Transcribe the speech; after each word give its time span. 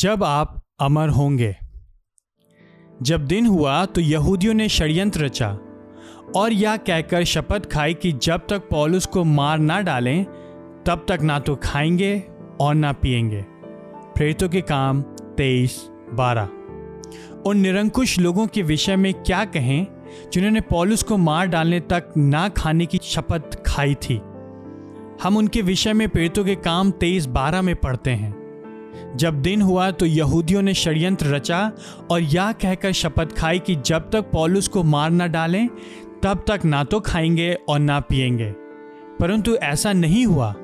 जब 0.00 0.24
आप 0.24 0.62
अमर 0.80 1.08
होंगे। 1.08 1.56
जब 3.02 3.26
दिन 3.26 3.46
हुआ 3.46 3.84
तो 3.84 4.00
यहूदियों 4.00 4.54
ने 4.54 4.68
षड्यंत्र 4.68 5.24
रचा 5.24 5.58
और 6.36 6.52
यह 6.52 6.76
कहकर 6.76 7.24
शपथ 7.24 7.72
खाई 7.72 7.94
कि 7.94 8.12
जब 8.12 8.40
तक 8.48 8.58
पौलुस 8.58 9.06
को 9.06 9.24
मार 9.24 9.58
ना 9.58 9.80
डालें, 9.80 10.24
तब 10.86 11.06
तक 11.08 11.18
ना 11.22 11.38
तो 11.38 11.56
खाएँगे 11.56 12.24
और 12.60 12.74
ना 12.74 12.92
पिएँगे। 12.92 13.44
प्रेरितों 14.16 14.48
के 14.48 14.60
काम 14.60 15.02
तेईस 15.36 15.88
बारह। 16.12 16.44
उन 17.46 17.56
निरंकुश 17.56 18.18
लोगों 18.18 18.46
के 18.46 18.62
विषय 18.62 18.96
में 18.96 19.14
क्या 19.14 19.44
कहें, 19.44 19.86
जिन्होंने 20.32 20.60
पौलुस 20.60 21.02
को 21.02 21.16
मार 21.16 21.46
डालने 21.46 21.80
तक 21.80 22.12
ना 22.16 22.48
खाने 22.48 22.86
की 22.86 23.00
शपथ 23.02 23.64
खाई 23.66 23.94
थी? 23.94 24.20
हम 25.22 25.36
उनके 25.36 25.62
विषय 25.62 25.92
में 25.92 26.08
प्रेरितों 26.08 26.44
के 26.44 26.54
काम 26.54 26.90
तेईस 26.90 27.26
बारह 27.26 27.62
में 27.62 27.76
पढ़ते 27.76 28.10
हैं। 28.10 28.43
जब 29.16 29.42
दिन 29.42 29.62
हुआ 29.62 29.90
तो 29.90 30.06
यहूदियों 30.06 30.62
ने 30.62 30.74
षड्यंत्र 30.74 31.26
रचा 31.26 31.72
और 32.10 32.20
यह 32.20 32.52
कहकर 32.52 32.92
शपथ 32.92 33.36
खाई 33.38 33.58
कि 33.58 33.76
जब 33.76 34.10
तक 34.10 34.20
पौलुस 34.20 34.68
को 34.68 34.82
मार 34.82 35.10
न 35.10 35.32
डालें, 35.32 35.68
तब 36.22 36.44
तक 36.48 36.64
ना 36.64 36.84
तो 36.84 37.00
खाएँगे 37.00 37.58
और 37.68 37.78
ना 37.78 38.00
पिएँगे 38.00 38.50
परंतु 39.20 39.54
ऐसा 39.54 39.92
नहीं 39.92 40.26
हुआ। 40.26 40.54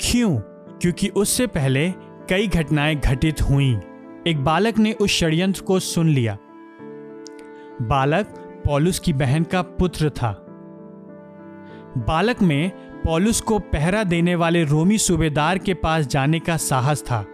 क्यों? 0.00 0.36
क्योंकि 0.78 1.08
उससे 1.08 1.46
पहले 1.46 1.90
कई 2.28 2.46
घटनाएँ 2.46 2.96
घटित 2.96 3.42
हुईं। 3.42 3.78
एक 4.26 4.44
बालक 4.44 4.78
ने 4.78 4.92
उस 4.92 5.10
षड्यंत्र 5.10 5.62
को 5.62 5.78
सुन 5.78 6.08
लिया। 6.08 6.38
बालक 7.82 8.26
पौलुस 8.66 8.98
की 8.98 9.12
बहन 9.12 9.42
का 9.42 9.62
पुत्र 9.62 10.10
था। 10.10 10.40
बालक 11.98 12.42
में 12.42 12.70
पौलुस 13.04 13.40
को 13.40 13.58
पहरा 13.58 14.04
देने 14.04 14.34
वाले 14.34 14.64
रोमी 14.64 14.98
सूबेदार 14.98 15.58
के 15.58 15.74
पास 15.74 16.06
जाने 16.06 16.38
का 16.38 16.56
साहस 16.56 17.02
था। 17.02 17.26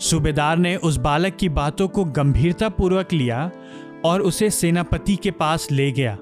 सूबेदार 0.00 0.56
ने 0.56 0.76
उस 0.76 0.96
बालक 0.96 1.36
की 1.36 1.48
बातों 1.48 1.88
को 1.88 2.04
गंभीरता 2.04 2.68
पूर्वक 2.68 3.12
लिया 3.12 3.50
और 4.04 4.20
उसे 4.20 4.50
सेनापति 4.50 5.16
के 5.16 5.30
पास 5.30 5.68
ले 5.70 5.92
गया। 5.92 6.18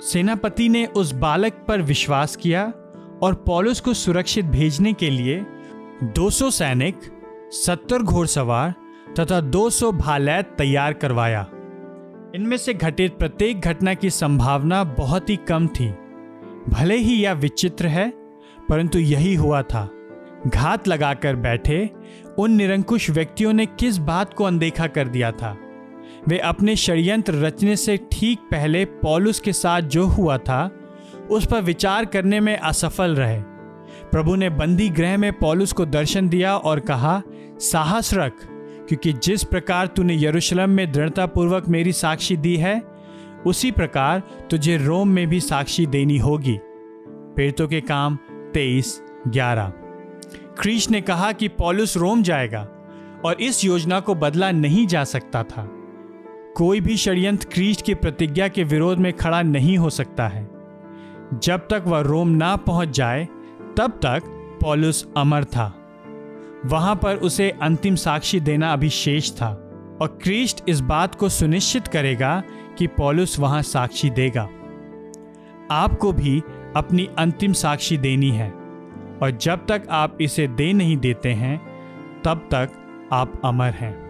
सेनापति 0.00 0.68
ने 0.68 0.86
उस 0.86 1.12
बालक 1.12 1.52
पर 1.68 1.82
विश्वास 1.82 2.36
किया 2.36 2.72
और 3.22 3.34
पौलुस 3.34 3.80
को 3.80 3.94
सुरक्षित 3.94 4.44
भेजने 4.44 4.92
के 4.92 5.10
लिए 5.10 5.46
200 6.02 6.50
सैनिक 6.50 7.00
70 7.52 8.02
घोड़सवार 8.02 8.74
तथा 9.18 9.40
200 9.40 9.92
भालैत 9.92 10.54
तैयार 10.58 10.92
करवाया। 10.92 11.46
इनमें 12.34 12.56
से 12.56 12.74
घटित 12.74 13.18
प्रत्येक 13.18 13.60
घटना 13.60 13.94
की 13.94 14.10
संभावना 14.10 14.84
बहुत 14.84 15.30
ही 15.30 15.36
कम 15.36 15.66
थी। 15.66 15.94
भले 16.68 16.96
ही 16.96 17.14
यह 17.22 17.32
विचित्र 17.32 17.86
है, 17.86 18.10
परंतु 18.68 18.98
यही 18.98 19.34
हुआ 19.34 19.62
था। 19.62 19.90
घात 20.46 20.88
लगाकर 20.88 21.36
बैठे, 21.36 21.90
उन 22.38 22.52
निरंकुश 22.52 23.10
व्यक्तियों 23.10 23.52
ने 23.52 23.66
किस 23.66 23.98
बात 23.98 24.34
को 24.34 24.44
अनदेखा 24.44 24.86
कर 24.86 25.08
दिया 25.08 25.32
था? 25.32 25.58
वे 26.28 26.38
अपने 26.38 26.76
षड्यंत्र 26.76 27.34
रचने 27.34 27.76
से 27.76 28.00
ठीक 28.12 28.38
पहले 28.38 28.84
पॉलुस 28.84 29.40
के 29.40 29.52
साथ 29.52 29.80
जो 29.80 30.06
हुआ 30.06 30.38
था, 30.38 30.70
उस 31.30 31.46
पर 31.46 31.62
विचार 31.62 32.04
करने 32.04 32.40
में 32.40 32.58
असफल 32.58 33.14
रहे। 33.14 33.40
प्रभु 34.12 34.34
ने 34.34 34.50
बंदी 34.50 34.88
गृह 34.88 35.16
में 35.16 35.32
पॉलुस 35.32 35.72
को 35.72 35.86
दर्शन 35.86 36.28
दिया 36.28 36.56
और 36.56 36.80
कहा, 36.80 37.22
साहस 37.58 38.14
रख, 38.14 38.32
क्योंकि 38.88 39.12
जिस 39.12 39.44
प्रकार 39.44 39.86
तूने 39.86 40.24
यरूशलेम 40.24 40.70
में 40.70 40.92
दृढ़तापूर्वक 40.92 41.68
मेरी 41.68 41.92
साक्षी 41.92 42.36
दी 42.36 42.56
है, 42.56 42.82
उसी 43.46 43.70
प्रकार 43.70 44.22
तुझे 44.50 44.76
रोम 44.76 45.08
में 45.08 45.26
भी 45.26 45.40
साक्षी 45.40 45.86
देनी 45.86 46.18
होगी। 46.18 46.58
पेड़ों 47.36 47.68
के 47.68 47.80
काम 47.80 48.18
तेईस 48.54 49.02
ग्यारह। 49.28 49.72
क्रीश 50.60 50.90
ने 50.90 51.00
कहा 51.00 51.32
कि 51.32 51.48
पॉलुस 51.48 51.96
रोम 51.96 52.22
जाएगा 52.22 52.68
और 53.24 53.34
इस 53.40 53.64
योजना 53.64 54.00
को 54.00 54.14
बदला 54.14 54.50
नहीं 54.50 54.86
जा 54.86 55.04
सकता 55.04 55.42
था। 55.42 55.68
कोई 56.56 56.80
भी 56.80 56.96
षड्यंत्र 56.96 57.48
क्रीस्ट 57.52 57.84
की 57.84 57.94
प्रतिज्ञा 57.94 58.48
के 58.48 58.64
विरोध 58.64 58.98
में 58.98 59.12
खड़ा 59.12 59.42
नहीं 59.42 59.78
हो 59.78 59.90
सकता 59.90 60.28
है। 60.28 60.50
जब 61.34 61.58
तक 61.58 61.84
वह 61.86 62.00
रोम 62.00 62.28
ना 62.28 62.56
पहुँच 62.56 62.88
जाए, 62.88 63.28
तब 63.76 63.90
तक 63.90 64.22
पॉलुस 64.62 65.08
अमर 65.16 65.44
था। 65.44 65.76
वहाँ 66.66 66.96
पर 66.96 67.16
उसे 67.16 67.50
अंतिम 67.62 67.94
साक्षी 67.94 68.40
देना 68.40 68.72
अभी 68.72 68.88
शेष 68.88 69.32
था 69.32 69.50
और 70.02 70.18
क्रीस्ट 70.22 70.64
इस 70.68 70.80
बात 70.80 71.14
को 71.14 71.28
सुनिश्चित 71.28 71.88
करेगा 71.88 72.42
कि 72.78 72.86
पॉलुस 72.86 73.38
वहाँ 73.38 73.62
साक्षी 73.62 74.10
देगा। 74.10 74.48
आपको 75.70 76.12
भी 76.12 76.42
अपनी 76.76 77.08
अंतिम 77.18 77.52
साक्षी 77.52 77.98
देनी 77.98 78.30
है। 78.30 78.59
और 79.22 79.30
जब 79.30 79.66
तक 79.66 79.82
आप 79.90 80.18
इसे 80.20 80.48
दे 80.48 80.72
नहीं 80.72 80.96
देते 80.96 81.32
हैं 81.32 81.58
तब 82.24 82.48
तक 82.54 82.70
आप 83.12 83.40
अमर 83.44 83.70
हैं। 83.70 84.09